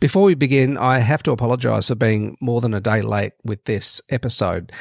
Before 0.00 0.22
we 0.22 0.34
begin, 0.34 0.78
I 0.78 1.00
have 1.00 1.22
to 1.24 1.30
apologise 1.30 1.88
for 1.88 1.94
being 1.94 2.38
more 2.40 2.62
than 2.62 2.72
a 2.72 2.80
day 2.80 3.02
late 3.02 3.34
with 3.44 3.62
this 3.64 4.00
episode. 4.08 4.72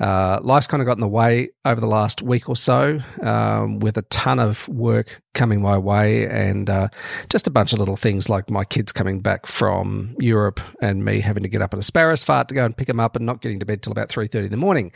Uh, 0.00 0.40
life's 0.42 0.66
kind 0.66 0.82
of 0.82 0.86
got 0.86 0.96
in 0.96 1.00
the 1.00 1.06
way 1.06 1.50
over 1.64 1.80
the 1.80 1.86
last 1.86 2.20
week 2.20 2.48
or 2.48 2.56
so, 2.56 2.98
um, 3.22 3.78
with 3.78 3.96
a 3.96 4.02
ton 4.02 4.40
of 4.40 4.68
work 4.68 5.22
coming 5.34 5.62
my 5.62 5.78
way, 5.78 6.26
and 6.26 6.68
uh, 6.68 6.88
just 7.30 7.46
a 7.46 7.50
bunch 7.50 7.72
of 7.72 7.78
little 7.78 7.94
things 7.94 8.28
like 8.28 8.50
my 8.50 8.64
kids 8.64 8.90
coming 8.90 9.20
back 9.20 9.46
from 9.46 10.16
Europe 10.18 10.58
and 10.82 11.04
me 11.04 11.20
having 11.20 11.44
to 11.44 11.48
get 11.48 11.62
up 11.62 11.72
at 11.72 11.78
a 11.78 11.82
sparrow's 11.82 12.24
fart 12.24 12.48
to 12.48 12.54
go 12.54 12.64
and 12.64 12.76
pick 12.76 12.88
them 12.88 12.98
up, 12.98 13.14
and 13.14 13.24
not 13.24 13.42
getting 13.42 13.60
to 13.60 13.66
bed 13.66 13.82
till 13.82 13.92
about 13.92 14.08
three 14.08 14.26
thirty 14.26 14.46
in 14.46 14.50
the 14.50 14.56
morning. 14.56 14.90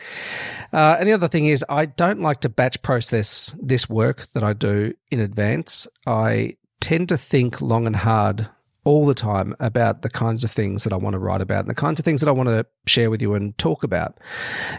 Uh, 0.72 0.96
and 0.98 1.08
the 1.08 1.12
other 1.12 1.28
thing 1.28 1.46
is, 1.46 1.64
I 1.68 1.86
don't 1.86 2.20
like 2.20 2.40
to 2.40 2.48
batch 2.48 2.82
process 2.82 3.54
this 3.62 3.88
work 3.88 4.26
that 4.34 4.42
I 4.42 4.52
do 4.52 4.94
in 5.12 5.20
advance. 5.20 5.86
I 6.08 6.56
tend 6.80 7.10
to 7.10 7.16
think 7.16 7.60
long 7.60 7.86
and 7.86 7.94
hard 7.94 8.48
all 8.90 9.06
the 9.06 9.14
time 9.14 9.54
about 9.60 10.02
the 10.02 10.10
kinds 10.10 10.42
of 10.42 10.50
things 10.50 10.82
that 10.82 10.92
I 10.92 10.96
want 10.96 11.14
to 11.14 11.20
write 11.20 11.40
about 11.40 11.60
and 11.60 11.70
the 11.70 11.76
kinds 11.76 12.00
of 12.00 12.04
things 12.04 12.20
that 12.20 12.28
I 12.28 12.32
want 12.32 12.48
to 12.48 12.66
share 12.88 13.08
with 13.08 13.22
you 13.22 13.34
and 13.34 13.56
talk 13.56 13.84
about. 13.84 14.18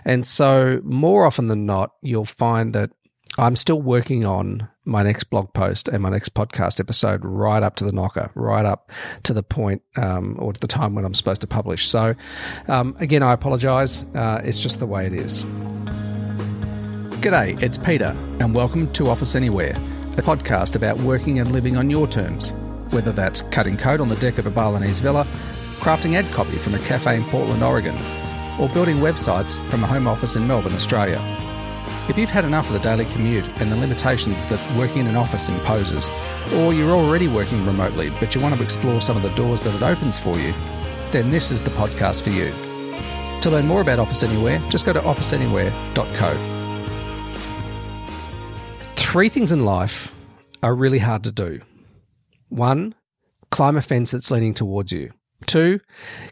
And 0.03 0.27
so, 0.27 0.81
more 0.83 1.25
often 1.25 1.47
than 1.47 1.65
not, 1.65 1.93
you'll 2.01 2.25
find 2.25 2.75
that 2.75 2.91
I'm 3.37 3.55
still 3.55 3.81
working 3.81 4.25
on 4.25 4.67
my 4.83 5.01
next 5.01 5.25
blog 5.25 5.53
post 5.53 5.87
and 5.87 6.03
my 6.03 6.09
next 6.09 6.33
podcast 6.33 6.81
episode 6.81 7.23
right 7.23 7.63
up 7.63 7.77
to 7.77 7.85
the 7.85 7.93
knocker, 7.93 8.29
right 8.35 8.65
up 8.65 8.91
to 9.23 9.33
the 9.33 9.43
point 9.43 9.81
um, 9.95 10.35
or 10.39 10.51
to 10.51 10.59
the 10.59 10.67
time 10.67 10.93
when 10.93 11.05
I'm 11.05 11.13
supposed 11.13 11.39
to 11.39 11.47
publish. 11.47 11.87
So, 11.87 12.13
um, 12.67 12.97
again, 12.99 13.23
I 13.23 13.31
apologize. 13.31 14.03
Uh, 14.13 14.41
it's 14.43 14.61
just 14.61 14.79
the 14.79 14.87
way 14.87 15.05
it 15.05 15.13
is. 15.13 15.45
G'day, 17.21 17.61
it's 17.63 17.77
Peter, 17.77 18.13
and 18.41 18.53
welcome 18.53 18.91
to 18.91 19.07
Office 19.07 19.35
Anywhere, 19.35 19.77
a 20.17 20.21
podcast 20.21 20.75
about 20.75 20.97
working 20.99 21.39
and 21.39 21.53
living 21.53 21.77
on 21.77 21.89
your 21.89 22.07
terms 22.07 22.53
whether 22.91 23.11
that's 23.11 23.41
cutting 23.43 23.77
code 23.77 24.01
on 24.01 24.09
the 24.09 24.15
deck 24.17 24.37
of 24.37 24.45
a 24.45 24.51
Balinese 24.51 24.99
villa, 24.99 25.25
crafting 25.79 26.15
ad 26.15 26.31
copy 26.31 26.57
from 26.57 26.75
a 26.75 26.79
cafe 26.79 27.15
in 27.15 27.23
Portland, 27.25 27.63
Oregon, 27.63 27.97
or 28.59 28.69
building 28.69 28.97
websites 28.97 29.57
from 29.69 29.83
a 29.83 29.87
home 29.87 30.07
office 30.07 30.35
in 30.35 30.47
Melbourne, 30.47 30.73
Australia. 30.73 31.19
If 32.09 32.17
you've 32.17 32.29
had 32.29 32.45
enough 32.45 32.67
of 32.67 32.73
the 32.73 32.79
daily 32.79 33.05
commute 33.05 33.47
and 33.59 33.71
the 33.71 33.75
limitations 33.77 34.45
that 34.47 34.77
working 34.77 34.99
in 34.99 35.07
an 35.07 35.15
office 35.15 35.49
imposes, 35.49 36.09
or 36.55 36.73
you're 36.73 36.91
already 36.91 37.27
working 37.27 37.65
remotely 37.65 38.09
but 38.19 38.35
you 38.35 38.41
want 38.41 38.55
to 38.55 38.63
explore 38.63 39.01
some 39.01 39.15
of 39.15 39.23
the 39.23 39.33
doors 39.35 39.63
that 39.63 39.73
it 39.73 39.81
opens 39.81 40.19
for 40.19 40.37
you, 40.37 40.53
then 41.11 41.31
this 41.31 41.51
is 41.51 41.61
the 41.61 41.69
podcast 41.71 42.23
for 42.23 42.29
you. 42.29 42.51
To 43.41 43.49
learn 43.49 43.65
more 43.65 43.81
about 43.81 43.99
Office 43.99 44.23
Anywhere, 44.23 44.59
just 44.69 44.85
go 44.85 44.93
to 44.93 44.99
officeanywhere.co. 44.99 46.57
Three 48.95 49.29
things 49.29 49.51
in 49.51 49.65
life 49.65 50.13
are 50.61 50.75
really 50.75 50.99
hard 50.99 51.23
to 51.23 51.31
do 51.31 51.61
one, 52.51 52.95
climb 53.49 53.77
a 53.77 53.81
fence 53.81 54.11
that's 54.11 54.31
leaning 54.31 54.53
towards 54.53 54.91
you. 54.91 55.11
Two, 55.45 55.79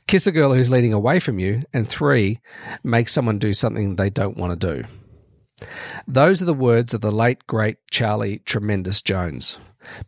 kiss 0.08 0.28
a 0.28 0.32
girl 0.32 0.54
who's 0.54 0.70
leaning 0.70 0.94
away 0.94 1.20
from 1.20 1.40
you. 1.40 1.64
And 1.74 1.90
three, 1.90 2.40
make 2.84 3.10
someone 3.10 3.40
do 3.40 3.54
something 3.54 3.96
they 3.96 4.10
don't 4.10 4.38
want 4.38 4.60
to 4.60 4.76
do. 4.76 5.68
Those 6.08 6.42
are 6.42 6.46
the 6.46 6.54
words 6.54 6.94
of 6.94 7.02
the 7.02 7.12
late, 7.12 7.46
great 7.48 7.78
Charlie 7.92 8.40
Tremendous 8.46 9.02
Jones. 9.02 9.58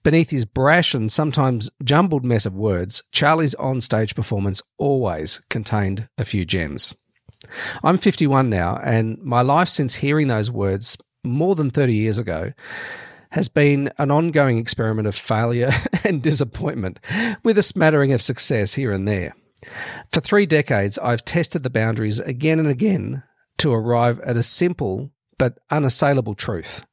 Beneath 0.04 0.30
his 0.30 0.46
brash 0.46 0.94
and 0.94 1.12
sometimes 1.12 1.70
jumbled 1.84 2.24
mess 2.24 2.46
of 2.46 2.54
words, 2.54 3.04
Charlie's 3.12 3.56
on-stage 3.56 4.16
performance 4.16 4.62
always 4.78 5.42
contained 5.50 6.08
a 6.18 6.26
few 6.26 6.46
gems. 6.46 6.94
I'm 7.84 7.98
51 7.98 8.50
now, 8.50 8.80
and 8.84 9.18
my 9.20 9.42
life 9.42 9.70
since 9.70 9.96
hearing 9.96 10.28
those 10.28 10.52
words 10.52 10.98
more 11.24 11.56
than 11.56 11.72
30 11.72 11.94
years 11.94 12.20
ago 12.20 12.52
has 13.32 13.50
been 13.50 13.92
an 13.98 14.12
ongoing 14.12 14.58
experiment 14.58 15.08
of 15.08 15.16
failure 15.16 15.72
and 16.04 16.22
disappointment, 16.22 17.00
with 17.44 17.58
a 17.58 17.64
smattering 17.64 18.14
of 18.14 18.22
success 18.22 18.74
here 18.76 18.92
and 18.92 19.08
there. 19.08 19.36
For 20.12 20.22
three 20.22 20.46
decades, 20.46 20.98
I've 21.00 21.26
tested 21.26 21.64
the 21.64 21.70
boundaries 21.70 22.20
again 22.20 22.60
and 22.60 22.68
again 22.68 23.24
to 23.60 23.72
arrive 23.72 24.20
at 24.22 24.38
a 24.38 24.44
simple 24.44 25.12
but 25.38 25.60
unassailable 25.70 26.36
truth. 26.36 26.86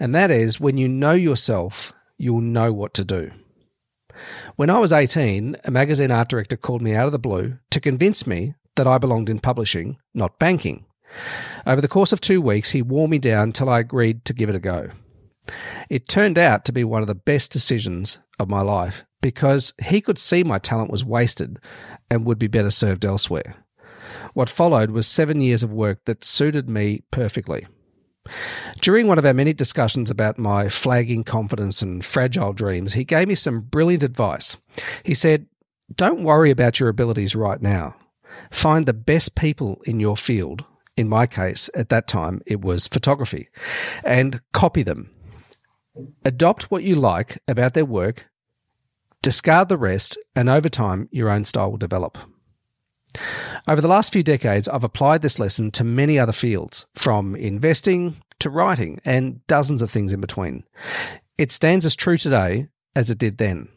And 0.00 0.14
that 0.14 0.30
is 0.30 0.60
when 0.60 0.78
you 0.78 0.88
know 0.88 1.12
yourself, 1.12 1.92
you'll 2.16 2.40
know 2.40 2.72
what 2.72 2.94
to 2.94 3.04
do. 3.04 3.30
When 4.56 4.70
I 4.70 4.78
was 4.78 4.92
18, 4.92 5.56
a 5.64 5.70
magazine 5.70 6.10
art 6.10 6.28
director 6.28 6.56
called 6.56 6.82
me 6.82 6.94
out 6.94 7.06
of 7.06 7.12
the 7.12 7.18
blue 7.18 7.58
to 7.70 7.80
convince 7.80 8.26
me 8.26 8.54
that 8.76 8.86
I 8.86 8.98
belonged 8.98 9.30
in 9.30 9.38
publishing, 9.38 9.98
not 10.14 10.38
banking. 10.38 10.86
Over 11.66 11.80
the 11.80 11.88
course 11.88 12.12
of 12.12 12.20
two 12.20 12.40
weeks, 12.40 12.70
he 12.70 12.82
wore 12.82 13.08
me 13.08 13.18
down 13.18 13.52
till 13.52 13.68
I 13.68 13.80
agreed 13.80 14.24
to 14.24 14.32
give 14.32 14.48
it 14.48 14.54
a 14.54 14.60
go. 14.60 14.90
It 15.88 16.08
turned 16.08 16.38
out 16.38 16.64
to 16.64 16.72
be 16.72 16.84
one 16.84 17.02
of 17.02 17.08
the 17.08 17.14
best 17.14 17.52
decisions 17.52 18.18
of 18.38 18.48
my 18.48 18.60
life 18.60 19.04
because 19.20 19.72
he 19.82 20.00
could 20.00 20.18
see 20.18 20.44
my 20.44 20.58
talent 20.58 20.90
was 20.90 21.04
wasted 21.04 21.58
and 22.10 22.24
would 22.24 22.38
be 22.38 22.46
better 22.46 22.70
served 22.70 23.04
elsewhere. 23.04 23.56
What 24.34 24.50
followed 24.50 24.90
was 24.90 25.06
seven 25.06 25.40
years 25.40 25.62
of 25.62 25.72
work 25.72 26.04
that 26.04 26.24
suited 26.24 26.68
me 26.68 27.02
perfectly. 27.10 27.66
During 28.80 29.06
one 29.06 29.18
of 29.18 29.24
our 29.24 29.34
many 29.34 29.52
discussions 29.52 30.10
about 30.10 30.38
my 30.38 30.68
flagging 30.68 31.24
confidence 31.24 31.82
and 31.82 32.04
fragile 32.04 32.52
dreams, 32.52 32.92
he 32.92 33.04
gave 33.04 33.28
me 33.28 33.34
some 33.34 33.62
brilliant 33.62 34.02
advice. 34.02 34.56
He 35.02 35.14
said, 35.14 35.46
Don't 35.94 36.24
worry 36.24 36.50
about 36.50 36.78
your 36.78 36.90
abilities 36.90 37.34
right 37.34 37.60
now. 37.60 37.96
Find 38.50 38.84
the 38.84 38.92
best 38.92 39.34
people 39.34 39.80
in 39.84 39.98
your 39.98 40.16
field. 40.16 40.64
In 40.96 41.08
my 41.08 41.26
case, 41.26 41.70
at 41.74 41.88
that 41.88 42.06
time, 42.06 42.42
it 42.44 42.60
was 42.60 42.86
photography, 42.86 43.48
and 44.04 44.40
copy 44.52 44.82
them 44.82 45.10
Adopt 46.24 46.70
what 46.70 46.82
you 46.82 46.94
like 46.94 47.38
about 47.48 47.74
their 47.74 47.84
work, 47.84 48.28
discard 49.22 49.68
the 49.68 49.76
rest, 49.76 50.18
and 50.34 50.48
over 50.48 50.68
time, 50.68 51.08
your 51.10 51.28
own 51.30 51.44
style 51.44 51.70
will 51.70 51.78
develop. 51.78 52.18
Over 53.66 53.80
the 53.80 53.88
last 53.88 54.12
few 54.12 54.22
decades, 54.22 54.68
I've 54.68 54.84
applied 54.84 55.22
this 55.22 55.38
lesson 55.38 55.70
to 55.72 55.84
many 55.84 56.18
other 56.18 56.32
fields, 56.32 56.86
from 56.94 57.34
investing 57.34 58.16
to 58.40 58.50
writing 58.50 59.00
and 59.04 59.44
dozens 59.46 59.82
of 59.82 59.90
things 59.90 60.12
in 60.12 60.20
between. 60.20 60.64
It 61.36 61.50
stands 61.50 61.84
as 61.84 61.96
true 61.96 62.16
today 62.16 62.68
as 62.94 63.10
it 63.10 63.18
did 63.18 63.38
then. 63.38 63.68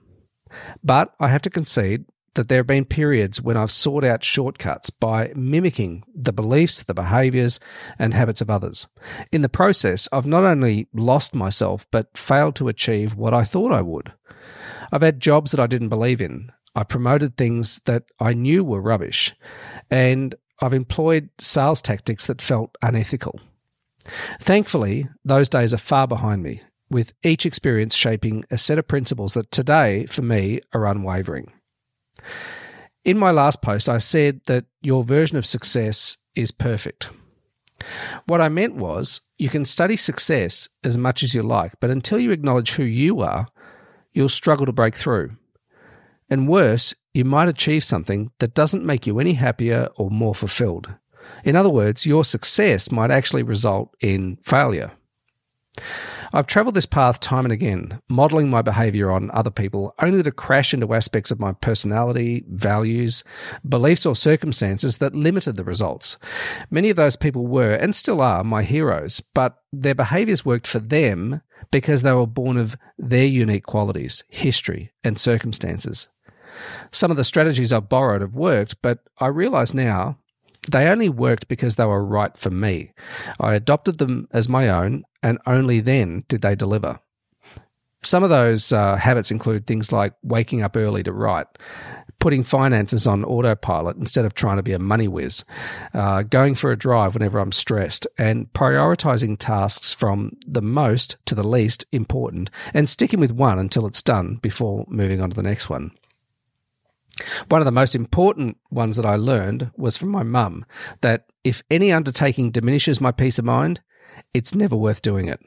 But 0.83 1.13
I 1.19 1.29
have 1.29 1.41
to 1.43 1.49
concede 1.49 2.05
that 2.35 2.47
there 2.47 2.59
have 2.59 2.67
been 2.67 2.85
periods 2.85 3.41
when 3.41 3.57
I've 3.57 3.71
sought 3.71 4.03
out 4.03 4.23
shortcuts 4.23 4.89
by 4.89 5.31
mimicking 5.35 6.03
the 6.13 6.31
beliefs, 6.31 6.83
the 6.83 6.93
behaviors, 6.93 7.59
and 7.99 8.13
habits 8.13 8.41
of 8.41 8.49
others. 8.49 8.87
In 9.31 9.41
the 9.41 9.49
process, 9.49 10.07
I've 10.11 10.25
not 10.25 10.43
only 10.43 10.87
lost 10.93 11.35
myself, 11.35 11.85
but 11.91 12.17
failed 12.17 12.55
to 12.55 12.69
achieve 12.69 13.15
what 13.15 13.33
I 13.33 13.43
thought 13.43 13.73
I 13.73 13.81
would. 13.81 14.13
I've 14.91 15.01
had 15.01 15.19
jobs 15.19 15.51
that 15.51 15.59
I 15.59 15.67
didn't 15.67 15.89
believe 15.89 16.21
in. 16.21 16.51
I 16.75 16.83
promoted 16.83 17.35
things 17.35 17.79
that 17.85 18.03
I 18.19 18.33
knew 18.33 18.63
were 18.63 18.81
rubbish. 18.81 19.35
And 19.89 20.35
I've 20.61 20.73
employed 20.73 21.29
sales 21.37 21.81
tactics 21.81 22.27
that 22.27 22.41
felt 22.41 22.77
unethical. 22.81 23.39
Thankfully, 24.39 25.07
those 25.25 25.49
days 25.49 25.73
are 25.73 25.77
far 25.77 26.07
behind 26.07 26.43
me, 26.43 26.61
with 26.89 27.13
each 27.23 27.45
experience 27.45 27.95
shaping 27.95 28.43
a 28.51 28.57
set 28.57 28.79
of 28.79 28.87
principles 28.87 29.33
that 29.33 29.51
today, 29.51 30.05
for 30.05 30.21
me, 30.21 30.61
are 30.73 30.87
unwavering. 30.87 31.51
In 33.03 33.17
my 33.17 33.31
last 33.31 33.61
post, 33.61 33.89
I 33.89 33.97
said 33.97 34.41
that 34.45 34.65
your 34.81 35.03
version 35.03 35.37
of 35.37 35.45
success 35.45 36.17
is 36.35 36.51
perfect. 36.51 37.09
What 38.27 38.41
I 38.41 38.49
meant 38.49 38.75
was 38.75 39.21
you 39.37 39.49
can 39.49 39.65
study 39.65 39.95
success 39.95 40.69
as 40.83 40.97
much 40.97 41.23
as 41.23 41.33
you 41.33 41.41
like, 41.41 41.73
but 41.79 41.89
until 41.89 42.19
you 42.19 42.31
acknowledge 42.31 42.71
who 42.71 42.83
you 42.83 43.21
are, 43.21 43.47
you'll 44.13 44.29
struggle 44.29 44.65
to 44.67 44.71
break 44.71 44.95
through. 44.95 45.31
And 46.29 46.47
worse, 46.47 46.93
you 47.13 47.25
might 47.25 47.49
achieve 47.49 47.83
something 47.83 48.31
that 48.39 48.53
doesn't 48.53 48.85
make 48.85 49.07
you 49.07 49.19
any 49.19 49.33
happier 49.33 49.89
or 49.97 50.09
more 50.11 50.35
fulfilled. 50.35 50.95
In 51.43 51.55
other 51.55 51.69
words, 51.69 52.05
your 52.05 52.23
success 52.23 52.91
might 52.91 53.11
actually 53.11 53.43
result 53.43 53.95
in 53.99 54.37
failure. 54.43 54.91
I've 56.33 56.47
traveled 56.47 56.75
this 56.75 56.85
path 56.85 57.19
time 57.19 57.45
and 57.45 57.51
again, 57.51 58.01
modeling 58.09 58.49
my 58.49 58.61
behavior 58.61 59.11
on 59.11 59.31
other 59.31 59.49
people, 59.49 59.93
only 59.99 60.23
to 60.23 60.31
crash 60.31 60.73
into 60.73 60.93
aspects 60.93 61.31
of 61.31 61.39
my 61.39 61.51
personality, 61.51 62.45
values, 62.49 63.23
beliefs, 63.67 64.05
or 64.05 64.15
circumstances 64.15 64.99
that 64.99 65.15
limited 65.15 65.57
the 65.57 65.63
results. 65.63 66.17
Many 66.69 66.89
of 66.89 66.95
those 66.95 67.17
people 67.17 67.47
were, 67.47 67.73
and 67.73 67.93
still 67.93 68.21
are, 68.21 68.43
my 68.43 68.63
heroes, 68.63 69.21
but 69.33 69.57
their 69.73 69.95
behaviors 69.95 70.45
worked 70.45 70.67
for 70.67 70.79
them 70.79 71.41
because 71.69 72.01
they 72.01 72.13
were 72.13 72.27
born 72.27 72.57
of 72.57 72.77
their 72.97 73.25
unique 73.25 73.65
qualities, 73.65 74.23
history, 74.29 74.91
and 75.03 75.19
circumstances. 75.19 76.07
Some 76.91 77.11
of 77.11 77.17
the 77.17 77.23
strategies 77.23 77.73
I've 77.73 77.89
borrowed 77.89 78.21
have 78.21 78.35
worked, 78.35 78.81
but 78.81 78.99
I 79.19 79.27
realize 79.27 79.73
now 79.73 80.17
they 80.69 80.87
only 80.87 81.09
worked 81.09 81.47
because 81.47 81.75
they 81.75 81.85
were 81.85 82.03
right 82.03 82.35
for 82.37 82.51
me. 82.51 82.91
I 83.39 83.55
adopted 83.55 83.97
them 83.97 84.27
as 84.31 84.49
my 84.49 84.69
own, 84.69 85.05
and 85.23 85.39
only 85.45 85.79
then 85.79 86.23
did 86.27 86.41
they 86.41 86.55
deliver. 86.55 86.99
Some 88.03 88.23
of 88.23 88.29
those 88.29 88.71
uh, 88.71 88.95
habits 88.95 89.29
include 89.29 89.67
things 89.67 89.91
like 89.91 90.13
waking 90.23 90.63
up 90.63 90.75
early 90.75 91.03
to 91.03 91.13
write, 91.13 91.45
putting 92.19 92.43
finances 92.43 93.05
on 93.05 93.23
autopilot 93.23 93.97
instead 93.97 94.25
of 94.25 94.33
trying 94.33 94.57
to 94.57 94.63
be 94.63 94.73
a 94.73 94.79
money 94.79 95.07
whiz, 95.07 95.43
uh, 95.93 96.23
going 96.23 96.55
for 96.55 96.71
a 96.71 96.77
drive 96.77 97.13
whenever 97.13 97.37
I'm 97.39 97.51
stressed, 97.51 98.07
and 98.17 98.51
prioritizing 98.53 99.37
tasks 99.37 99.93
from 99.93 100.37
the 100.47 100.63
most 100.63 101.17
to 101.25 101.35
the 101.35 101.43
least 101.43 101.85
important 101.91 102.49
and 102.73 102.89
sticking 102.89 103.19
with 103.19 103.31
one 103.31 103.59
until 103.59 103.85
it's 103.85 104.01
done 104.01 104.37
before 104.37 104.85
moving 104.87 105.21
on 105.21 105.29
to 105.29 105.35
the 105.35 105.43
next 105.43 105.69
one. 105.69 105.91
One 107.49 107.61
of 107.61 107.65
the 107.65 107.71
most 107.71 107.95
important 107.95 108.57
ones 108.69 108.97
that 108.97 109.05
I 109.05 109.15
learned 109.15 109.71
was 109.77 109.97
from 109.97 110.09
my 110.09 110.23
mum 110.23 110.65
that 111.01 111.25
if 111.43 111.63
any 111.69 111.91
undertaking 111.91 112.51
diminishes 112.51 113.01
my 113.01 113.11
peace 113.11 113.39
of 113.39 113.45
mind, 113.45 113.81
it's 114.33 114.55
never 114.55 114.75
worth 114.75 115.01
doing 115.01 115.27
it. 115.27 115.39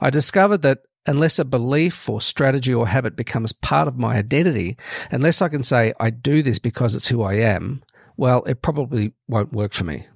I 0.00 0.10
discovered 0.10 0.62
that 0.62 0.80
unless 1.06 1.38
a 1.38 1.44
belief 1.44 2.08
or 2.08 2.20
strategy 2.20 2.72
or 2.72 2.86
habit 2.86 3.16
becomes 3.16 3.52
part 3.52 3.88
of 3.88 3.98
my 3.98 4.16
identity, 4.16 4.76
unless 5.10 5.42
I 5.42 5.48
can 5.48 5.62
say 5.62 5.92
I 5.98 6.10
do 6.10 6.42
this 6.42 6.58
because 6.58 6.94
it's 6.94 7.08
who 7.08 7.22
I 7.22 7.34
am, 7.34 7.82
well, 8.16 8.44
it 8.44 8.62
probably 8.62 9.12
won't 9.28 9.52
work 9.52 9.72
for 9.72 9.84
me. 9.84 10.06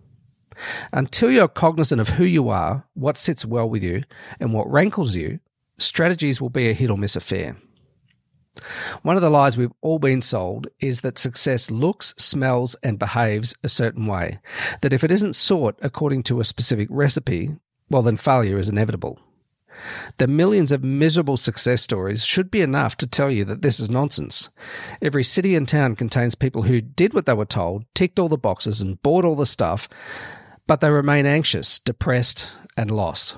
Until 0.93 1.31
you're 1.31 1.49
cognizant 1.49 2.01
of 2.01 2.11
who 2.11 2.25
you 2.25 2.49
are, 2.49 2.87
what 2.95 3.19
sits 3.19 3.45
well 3.45 3.69
with 3.69 3.83
you, 3.83 4.03
and 4.41 4.53
what 4.53 4.71
rankles 4.71 5.15
you, 5.15 5.41
strategies 5.79 6.41
will 6.41 6.51
be 6.51 6.71
a 6.71 6.75
hit 6.75 6.91
or 6.91 6.97
miss 6.97 7.17
affair. 7.17 7.57
One 9.03 9.17
of 9.17 9.23
the 9.23 9.31
lies 9.31 9.57
we've 9.57 9.73
all 9.81 9.99
been 9.99 10.23
sold 10.23 10.69
is 10.81 11.01
that 11.03 11.19
success 11.19 11.71
looks, 11.71 12.15
smells, 12.17 12.75
and 12.83 12.99
behaves 12.99 13.55
a 13.63 13.69
certain 13.69 14.07
way. 14.07 14.39
That 14.81 14.93
if 14.93 15.05
it 15.05 15.13
isn't 15.13 15.37
sought 15.37 15.79
according 15.83 16.25
to 16.25 16.41
a 16.41 16.45
specific 16.45 16.89
recipe, 16.91 17.57
well, 17.91 18.03
then 18.03 18.17
failure 18.17 18.59
is 18.59 18.69
inevitable. 18.69 19.19
The 20.19 20.27
millions 20.27 20.73
of 20.73 20.83
miserable 20.83 21.37
success 21.37 21.83
stories 21.83 22.25
should 22.25 22.51
be 22.51 22.63
enough 22.63 22.97
to 22.97 23.07
tell 23.07 23.31
you 23.31 23.45
that 23.45 23.63
this 23.63 23.79
is 23.79 23.91
nonsense. 23.91 24.49
Every 25.03 25.23
city 25.23 25.55
and 25.55 25.69
town 25.69 25.97
contains 25.97 26.35
people 26.35 26.63
who 26.63 26.81
did 26.81 27.13
what 27.13 27.27
they 27.27 27.35
were 27.35 27.45
told, 27.45 27.85
ticked 27.95 28.19
all 28.19 28.29
the 28.29 28.39
boxes, 28.39 28.81
and 28.81 29.01
bought 29.03 29.25
all 29.25 29.37
the 29.37 29.47
stuff, 29.47 29.89
but 30.67 30.81
they 30.81 30.91
remain 30.91 31.27
anxious, 31.27 31.79
depressed, 31.79 32.57
and 32.77 32.91
lost. 32.91 33.37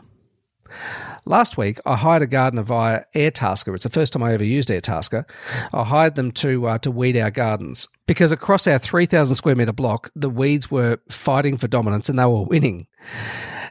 Last 1.29 1.59
week, 1.59 1.79
I 1.85 1.95
hired 1.95 2.23
a 2.23 2.27
gardener 2.27 2.63
via 2.63 3.03
Airtasker. 3.15 3.75
It's 3.75 3.85
the 3.85 3.91
first 3.91 4.15
time 4.15 4.23
I 4.23 4.33
ever 4.33 4.43
used 4.43 4.71
Airtasker. 4.71 5.29
I 5.75 5.85
hired 5.85 6.15
them 6.15 6.33
to 6.33 6.67
uh, 6.67 6.79
to 6.79 6.91
weed 6.91 7.19
our 7.19 7.31
gardens 7.31 7.87
because 8.07 8.33
across 8.33 8.67
our 8.67 8.79
3,000 8.79 9.37
square 9.37 9.55
meter 9.55 9.75
block, 9.75 10.11
the 10.17 10.31
weeds 10.31 10.71
were 10.71 11.01
fighting 11.11 11.59
for 11.59 11.69
dominance 11.69 12.09
and 12.09 12.19
they 12.19 12.25
were 12.25 12.45
winning. 12.45 12.87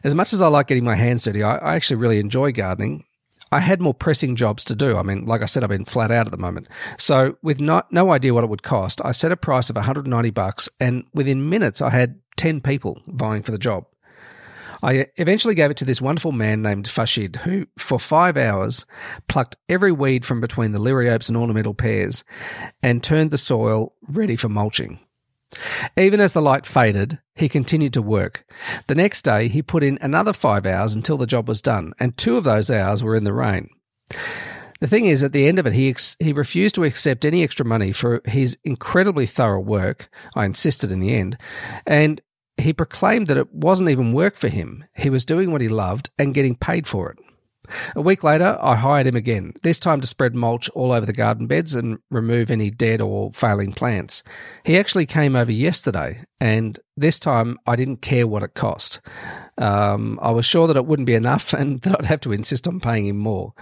As 0.03 0.13
much 0.13 0.33
as 0.33 0.41
I 0.41 0.49
like 0.49 0.67
getting 0.67 0.83
my 0.83 0.93
hands 0.93 1.23
dirty, 1.23 1.41
I, 1.41 1.57
I 1.57 1.75
actually 1.75 1.97
really 1.97 2.19
enjoy 2.19 2.51
gardening. 2.51 3.05
I 3.51 3.59
had 3.59 3.81
more 3.81 3.95
pressing 3.95 4.35
jobs 4.35 4.63
to 4.65 4.75
do. 4.75 4.95
I 4.95 5.01
mean, 5.01 5.25
like 5.25 5.41
I 5.41 5.45
said, 5.45 5.63
I've 5.63 5.69
been 5.69 5.83
flat 5.83 6.11
out 6.11 6.27
at 6.27 6.31
the 6.31 6.37
moment. 6.37 6.67
So, 6.99 7.37
with 7.41 7.59
not, 7.59 7.91
no 7.91 8.11
idea 8.11 8.35
what 8.35 8.43
it 8.43 8.51
would 8.51 8.61
cost, 8.61 9.01
I 9.03 9.13
set 9.13 9.31
a 9.31 9.37
price 9.37 9.71
of 9.71 9.77
190 9.77 10.29
bucks, 10.29 10.69
and 10.79 11.05
within 11.13 11.49
minutes, 11.49 11.81
I 11.81 11.89
had 11.89 12.19
10 12.35 12.61
people 12.61 13.01
vying 13.07 13.41
for 13.41 13.51
the 13.51 13.57
job. 13.57 13.85
I 14.83 15.07
eventually 15.15 15.55
gave 15.55 15.71
it 15.71 15.77
to 15.77 15.85
this 15.85 16.01
wonderful 16.01 16.31
man 16.31 16.61
named 16.61 16.85
Farshid, 16.85 17.37
who, 17.37 17.67
for 17.77 17.99
five 17.99 18.37
hours, 18.37 18.85
plucked 19.27 19.57
every 19.67 19.91
weed 19.91 20.25
from 20.25 20.41
between 20.41 20.71
the 20.71 20.79
liriopes 20.79 21.29
and 21.29 21.37
ornamental 21.37 21.73
pears 21.73 22.23
and 22.83 23.03
turned 23.03 23.31
the 23.31 23.37
soil 23.37 23.93
ready 24.07 24.35
for 24.35 24.49
mulching. 24.49 24.99
Even 25.95 26.19
as 26.19 26.33
the 26.33 26.41
light 26.41 26.65
faded, 26.65 27.19
he 27.35 27.47
continued 27.47 27.93
to 27.93 28.01
work. 28.01 28.45
The 28.87 28.95
next 28.95 29.23
day, 29.23 29.47
he 29.47 29.61
put 29.61 29.83
in 29.83 29.97
another 30.01 30.33
five 30.33 30.65
hours 30.65 30.93
until 30.93 31.17
the 31.17 31.25
job 31.25 31.47
was 31.47 31.61
done, 31.61 31.93
and 31.99 32.17
two 32.17 32.37
of 32.37 32.43
those 32.43 32.69
hours 32.69 33.03
were 33.03 33.15
in 33.15 33.23
the 33.23 33.33
rain. 33.33 33.69
The 34.79 34.87
thing 34.87 35.07
is, 35.07 35.23
at 35.23 35.31
the 35.31 35.47
end 35.47 35.57
of 35.57 35.65
it, 35.65 35.73
he 35.73 35.89
ex- 35.89 36.15
he 36.19 36.33
refused 36.33 36.75
to 36.75 36.83
accept 36.83 37.25
any 37.25 37.43
extra 37.43 37.65
money 37.65 37.91
for 37.91 38.21
his 38.25 38.57
incredibly 38.63 39.25
thorough 39.25 39.59
work. 39.59 40.09
I 40.35 40.45
insisted 40.45 40.91
in 40.91 40.99
the 40.99 41.15
end, 41.15 41.37
and 41.85 42.21
he 42.57 42.73
proclaimed 42.73 43.27
that 43.27 43.37
it 43.37 43.53
wasn't 43.53 43.89
even 43.89 44.13
work 44.13 44.35
for 44.35 44.47
him. 44.47 44.85
He 44.95 45.09
was 45.09 45.25
doing 45.25 45.51
what 45.51 45.61
he 45.61 45.69
loved 45.69 46.09
and 46.17 46.33
getting 46.33 46.55
paid 46.55 46.87
for 46.87 47.11
it. 47.11 47.17
A 47.95 48.01
week 48.01 48.23
later, 48.23 48.57
I 48.61 48.75
hired 48.75 49.07
him 49.07 49.15
again, 49.15 49.53
this 49.61 49.79
time 49.79 49.99
to 50.01 50.07
spread 50.07 50.33
mulch 50.33 50.69
all 50.69 50.91
over 50.91 51.05
the 51.05 51.13
garden 51.13 51.47
beds 51.47 51.75
and 51.75 51.99
remove 52.09 52.49
any 52.49 52.69
dead 52.69 53.01
or 53.01 53.31
failing 53.33 53.73
plants. 53.73 54.23
He 54.63 54.77
actually 54.77 55.05
came 55.05 55.35
over 55.35 55.51
yesterday, 55.51 56.23
and 56.39 56.79
this 56.95 57.19
time 57.19 57.57
I 57.65 57.75
didn't 57.75 58.01
care 58.01 58.27
what 58.27 58.43
it 58.43 58.53
cost. 58.53 59.01
Um, 59.57 60.19
I 60.21 60.31
was 60.31 60.45
sure 60.45 60.67
that 60.67 60.77
it 60.77 60.85
wouldn't 60.85 61.07
be 61.07 61.13
enough 61.13 61.53
and 61.53 61.81
that 61.81 61.99
I'd 61.99 62.05
have 62.05 62.21
to 62.21 62.31
insist 62.31 62.67
on 62.67 62.79
paying 62.79 63.07
him 63.07 63.17
more. 63.17 63.53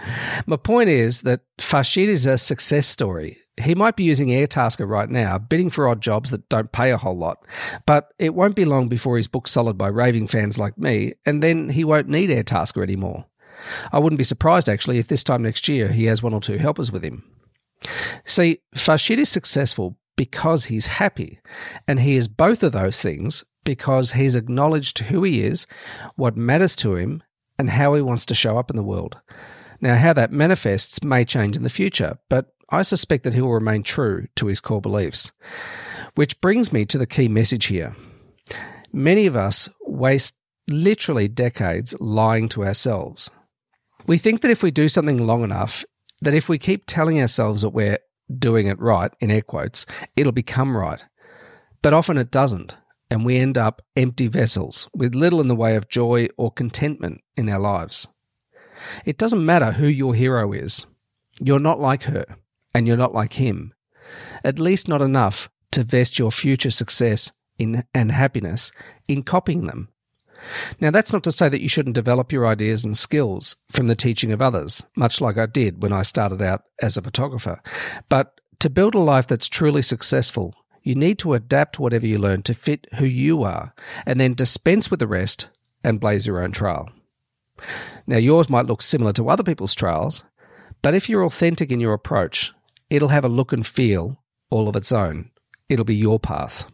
My 0.46 0.56
point 0.56 0.88
is 0.88 1.22
that 1.22 1.40
Farshid 1.58 2.08
is 2.08 2.26
a 2.26 2.38
success 2.38 2.86
story. 2.86 3.38
He 3.58 3.74
might 3.74 3.96
be 3.96 4.04
using 4.04 4.28
Airtasker 4.28 4.88
right 4.88 5.08
now, 5.08 5.38
bidding 5.38 5.70
for 5.70 5.88
odd 5.88 6.02
jobs 6.02 6.30
that 6.30 6.48
don't 6.48 6.72
pay 6.72 6.90
a 6.90 6.98
whole 6.98 7.16
lot, 7.16 7.46
but 7.86 8.12
it 8.18 8.34
won't 8.34 8.54
be 8.54 8.64
long 8.66 8.88
before 8.88 9.16
he's 9.16 9.28
booked 9.28 9.48
solid 9.48 9.78
by 9.78 9.88
raving 9.88 10.28
fans 10.28 10.58
like 10.58 10.76
me, 10.76 11.14
and 11.24 11.42
then 11.42 11.70
he 11.70 11.84
won't 11.84 12.08
need 12.08 12.30
Airtasker 12.30 12.82
anymore. 12.82 13.24
I 13.92 13.98
wouldn't 13.98 14.18
be 14.18 14.24
surprised 14.24 14.68
actually 14.68 14.98
if 14.98 15.08
this 15.08 15.24
time 15.24 15.42
next 15.42 15.68
year 15.68 15.88
he 15.88 16.04
has 16.04 16.22
one 16.22 16.34
or 16.34 16.40
two 16.40 16.58
helpers 16.58 16.92
with 16.92 17.02
him. 17.02 17.24
See, 18.24 18.60
Farshid 18.74 19.18
is 19.18 19.28
successful 19.28 19.96
because 20.16 20.66
he's 20.66 20.86
happy, 20.86 21.40
and 21.86 22.00
he 22.00 22.16
is 22.16 22.28
both 22.28 22.62
of 22.62 22.72
those 22.72 23.00
things 23.00 23.44
because 23.64 24.12
he's 24.12 24.34
acknowledged 24.34 24.98
who 24.98 25.22
he 25.22 25.42
is, 25.42 25.66
what 26.14 26.36
matters 26.36 26.76
to 26.76 26.96
him, 26.96 27.22
and 27.58 27.70
how 27.70 27.94
he 27.94 28.02
wants 28.02 28.26
to 28.26 28.34
show 28.34 28.58
up 28.58 28.70
in 28.70 28.76
the 28.76 28.82
world. 28.82 29.18
Now, 29.80 29.96
how 29.96 30.12
that 30.14 30.32
manifests 30.32 31.02
may 31.04 31.24
change 31.24 31.56
in 31.56 31.62
the 31.62 31.68
future, 31.68 32.18
but 32.30 32.54
I 32.68 32.82
suspect 32.82 33.22
that 33.24 33.34
he 33.34 33.40
will 33.40 33.52
remain 33.52 33.82
true 33.82 34.26
to 34.36 34.46
his 34.46 34.60
core 34.60 34.80
beliefs. 34.80 35.32
Which 36.14 36.40
brings 36.40 36.72
me 36.72 36.84
to 36.86 36.98
the 36.98 37.06
key 37.06 37.28
message 37.28 37.66
here. 37.66 37.94
Many 38.92 39.26
of 39.26 39.36
us 39.36 39.68
waste 39.82 40.36
literally 40.68 41.28
decades 41.28 41.94
lying 42.00 42.48
to 42.50 42.64
ourselves. 42.64 43.30
We 44.06 44.18
think 44.18 44.40
that 44.40 44.50
if 44.50 44.62
we 44.62 44.70
do 44.70 44.88
something 44.88 45.18
long 45.18 45.44
enough, 45.44 45.84
that 46.22 46.34
if 46.34 46.48
we 46.48 46.58
keep 46.58 46.84
telling 46.86 47.20
ourselves 47.20 47.62
that 47.62 47.70
we're 47.70 47.98
doing 48.36 48.66
it 48.66 48.80
right, 48.80 49.12
in 49.20 49.30
air 49.30 49.42
quotes, 49.42 49.86
it'll 50.16 50.32
become 50.32 50.76
right. 50.76 51.04
But 51.82 51.92
often 51.92 52.18
it 52.18 52.30
doesn't, 52.30 52.76
and 53.10 53.24
we 53.24 53.36
end 53.36 53.56
up 53.56 53.82
empty 53.94 54.26
vessels 54.26 54.88
with 54.94 55.14
little 55.14 55.40
in 55.40 55.48
the 55.48 55.54
way 55.54 55.76
of 55.76 55.88
joy 55.88 56.28
or 56.36 56.50
contentment 56.50 57.20
in 57.36 57.48
our 57.48 57.60
lives. 57.60 58.08
It 59.04 59.18
doesn't 59.18 59.44
matter 59.44 59.72
who 59.72 59.86
your 59.86 60.14
hero 60.14 60.52
is, 60.52 60.86
you're 61.40 61.60
not 61.60 61.80
like 61.80 62.04
her 62.04 62.24
and 62.76 62.86
you're 62.86 62.96
not 62.98 63.14
like 63.14 63.32
him. 63.32 63.72
At 64.44 64.58
least 64.58 64.86
not 64.86 65.00
enough 65.00 65.48
to 65.70 65.82
vest 65.82 66.18
your 66.18 66.30
future 66.30 66.70
success 66.70 67.32
in, 67.58 67.84
and 67.94 68.12
happiness 68.12 68.70
in 69.08 69.22
copying 69.22 69.66
them. 69.66 69.88
Now, 70.78 70.90
that's 70.90 71.10
not 71.10 71.24
to 71.24 71.32
say 71.32 71.48
that 71.48 71.62
you 71.62 71.70
shouldn't 71.70 71.94
develop 71.94 72.32
your 72.32 72.46
ideas 72.46 72.84
and 72.84 72.94
skills 72.94 73.56
from 73.72 73.86
the 73.86 73.94
teaching 73.94 74.30
of 74.30 74.42
others, 74.42 74.84
much 74.94 75.22
like 75.22 75.38
I 75.38 75.46
did 75.46 75.82
when 75.82 75.94
I 75.94 76.02
started 76.02 76.42
out 76.42 76.64
as 76.82 76.98
a 76.98 77.02
photographer. 77.02 77.62
But 78.10 78.38
to 78.58 78.68
build 78.68 78.94
a 78.94 78.98
life 78.98 79.26
that's 79.26 79.48
truly 79.48 79.80
successful, 79.80 80.54
you 80.82 80.94
need 80.94 81.18
to 81.20 81.32
adapt 81.32 81.78
whatever 81.78 82.06
you 82.06 82.18
learn 82.18 82.42
to 82.42 82.52
fit 82.52 82.86
who 82.96 83.06
you 83.06 83.42
are, 83.42 83.74
and 84.04 84.20
then 84.20 84.34
dispense 84.34 84.90
with 84.90 85.00
the 85.00 85.08
rest 85.08 85.48
and 85.82 85.98
blaze 85.98 86.26
your 86.26 86.42
own 86.42 86.52
trail. 86.52 86.90
Now, 88.06 88.18
yours 88.18 88.50
might 88.50 88.66
look 88.66 88.82
similar 88.82 89.12
to 89.14 89.30
other 89.30 89.42
people's 89.42 89.74
trails, 89.74 90.24
but 90.82 90.94
if 90.94 91.08
you're 91.08 91.24
authentic 91.24 91.72
in 91.72 91.80
your 91.80 91.94
approach, 91.94 92.52
it'll 92.90 93.08
have 93.08 93.24
a 93.24 93.28
look 93.28 93.52
and 93.52 93.66
feel 93.66 94.22
all 94.50 94.68
of 94.68 94.76
its 94.76 94.92
own. 94.92 95.30
It'll 95.68 95.84
be 95.84 95.96
your 95.96 96.20
path. 96.20 96.66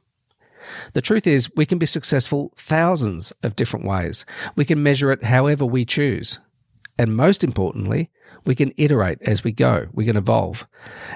The 0.93 1.01
truth 1.01 1.27
is, 1.27 1.51
we 1.57 1.67
can 1.67 1.79
be 1.79 1.87
successful 1.87 2.53
thousands 2.57 3.33
of 3.43 3.57
different 3.57 3.87
ways. 3.87 4.25
We 4.55 4.65
can 4.65 4.83
measure 4.83 5.11
it 5.11 5.25
however 5.25 5.65
we 5.65 5.85
choose. 5.85 6.39
And 6.99 7.17
most 7.17 7.43
importantly, 7.43 8.11
we 8.45 8.55
can 8.55 8.73
iterate 8.77 9.19
as 9.23 9.43
we 9.43 9.53
go. 9.53 9.89
We 9.93 10.05
can 10.05 10.17
evolve. 10.17 10.67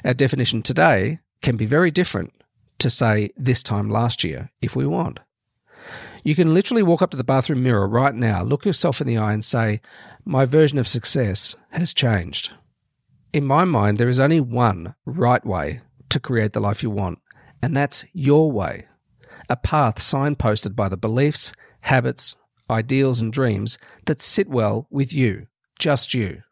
Our 0.05 0.15
definition 0.15 0.63
today 0.63 1.21
can 1.43 1.57
be 1.57 1.67
very 1.67 1.91
different 1.91 2.33
to, 2.79 2.91
say, 2.91 3.31
this 3.37 3.63
time 3.63 3.91
last 3.91 4.25
year 4.25 4.51
if 4.61 4.75
we 4.75 4.87
want. 4.87 5.21
You 6.25 6.35
can 6.35 6.53
literally 6.53 6.83
walk 6.83 7.03
up 7.03 7.11
to 7.11 7.17
the 7.17 7.23
bathroom 7.23 7.63
mirror 7.63 7.87
right 7.87 8.15
now, 8.15 8.43
look 8.43 8.65
yourself 8.65 9.01
in 9.01 9.07
the 9.07 9.19
eye, 9.19 9.33
and 9.33 9.45
say, 9.45 9.81
My 10.25 10.45
version 10.45 10.79
of 10.79 10.89
success 10.89 11.55
has 11.71 11.95
changed. 11.95 12.53
In 13.37 13.45
my 13.45 13.67
mind, 13.67 13.99
there 13.99 14.09
is 14.09 14.19
only 14.19 14.41
one 14.41 14.95
right 15.05 15.45
way 15.45 15.83
to 16.09 16.19
create 16.19 16.55
the 16.55 16.61
life 16.61 16.83
you 16.83 16.89
want, 16.89 17.19
and 17.61 17.77
that's 17.77 18.07
your 18.15 18.51
way 18.51 18.87
a 19.51 19.57
path 19.57 19.97
signposted 19.99 20.75
by 20.75 20.89
the 20.89 20.97
beliefs, 20.97 21.53
habits, 21.81 22.35
ideals, 22.71 23.21
and 23.21 23.31
dreams 23.31 23.77
that 24.07 24.23
sit 24.23 24.49
well 24.49 24.87
with 24.89 25.13
you, 25.13 25.49
just 25.79 26.15
you. 26.15 26.45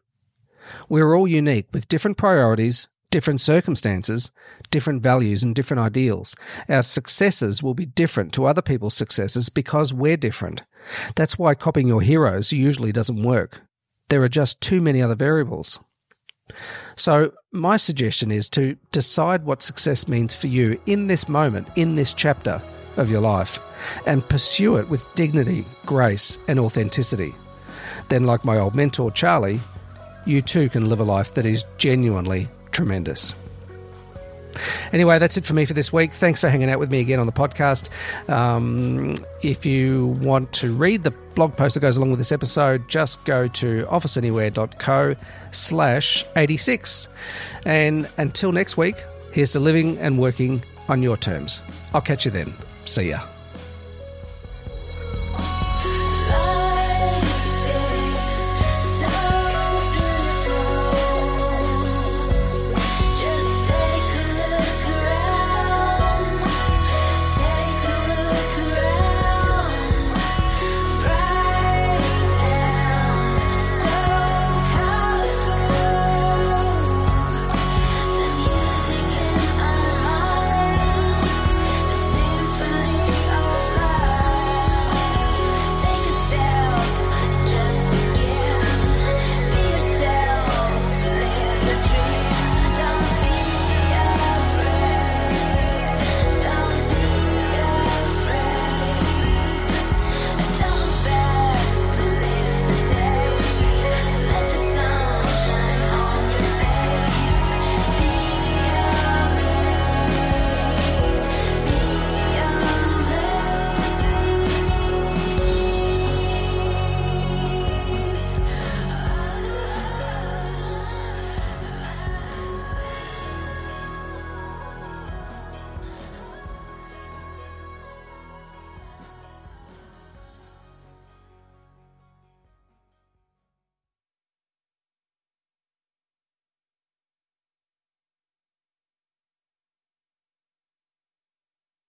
We're 0.87 1.15
all 1.15 1.27
unique 1.27 1.69
with 1.73 1.87
different 1.87 2.17
priorities, 2.17 2.87
different 3.09 3.41
circumstances, 3.41 4.31
different 4.69 5.01
values, 5.01 5.41
and 5.41 5.55
different 5.55 5.81
ideals. 5.81 6.35
Our 6.69 6.83
successes 6.83 7.63
will 7.63 7.73
be 7.73 7.87
different 7.87 8.31
to 8.33 8.45
other 8.45 8.61
people's 8.61 8.93
successes 8.93 9.49
because 9.49 9.91
we're 9.91 10.17
different. 10.17 10.61
That's 11.15 11.39
why 11.39 11.55
copying 11.55 11.87
your 11.87 12.01
heroes 12.01 12.53
usually 12.53 12.91
doesn't 12.91 13.23
work. 13.23 13.61
There 14.09 14.21
are 14.21 14.29
just 14.29 14.61
too 14.61 14.81
many 14.81 15.01
other 15.01 15.15
variables. 15.15 15.79
So, 16.95 17.31
my 17.51 17.77
suggestion 17.77 18.31
is 18.31 18.47
to 18.49 18.77
decide 18.91 19.45
what 19.45 19.63
success 19.63 20.07
means 20.07 20.33
for 20.33 20.47
you 20.47 20.79
in 20.85 21.07
this 21.07 21.27
moment, 21.27 21.67
in 21.75 21.95
this 21.95 22.13
chapter, 22.13 22.61
of 22.97 23.09
your 23.09 23.21
life 23.21 23.59
and 24.05 24.27
pursue 24.27 24.77
it 24.77 24.89
with 24.89 25.03
dignity, 25.15 25.65
grace, 25.85 26.37
and 26.47 26.59
authenticity. 26.59 27.33
Then, 28.09 28.25
like 28.25 28.45
my 28.45 28.57
old 28.57 28.75
mentor 28.75 29.11
Charlie, 29.11 29.59
you 30.25 30.41
too 30.41 30.69
can 30.69 30.89
live 30.89 30.99
a 30.99 31.03
life 31.03 31.33
that 31.35 31.45
is 31.45 31.65
genuinely 31.77 32.47
tremendous. 32.71 33.33
Anyway, 34.93 35.19
that's 35.19 35.37
it 35.37 35.45
for 35.45 35.53
me 35.53 35.65
for 35.65 35.73
this 35.73 35.91
week. 35.91 36.13
Thanks 36.13 36.41
for 36.41 36.49
hanging 36.49 36.69
out 36.69 36.79
with 36.79 36.89
me 36.89 36.99
again 36.99 37.19
on 37.19 37.25
the 37.25 37.31
podcast. 37.31 37.89
Um, 38.29 39.15
if 39.41 39.65
you 39.65 40.07
want 40.21 40.51
to 40.53 40.73
read 40.73 41.03
the 41.03 41.11
blog 41.11 41.55
post 41.55 41.75
that 41.75 41.81
goes 41.81 41.97
along 41.97 42.11
with 42.11 42.19
this 42.19 42.31
episode, 42.31 42.87
just 42.87 43.23
go 43.25 43.47
to 43.47 43.85
officeanywhere.co 43.85 45.15
slash 45.51 46.25
86. 46.35 47.07
And 47.65 48.09
until 48.17 48.51
next 48.51 48.77
week, 48.77 49.03
here's 49.31 49.51
to 49.51 49.59
living 49.59 49.97
and 49.99 50.17
working 50.17 50.63
on 50.87 51.01
your 51.01 51.17
terms. 51.17 51.61
I'll 51.93 52.01
catch 52.01 52.25
you 52.25 52.31
then. 52.31 52.53
See 52.85 53.09
ya. 53.09 53.34